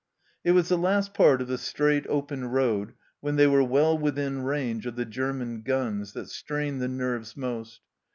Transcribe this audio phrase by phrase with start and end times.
[0.43, 4.41] It was the last part of the straight, open road, when they were well within
[4.41, 7.81] range of the German guns, that strained the nerves most.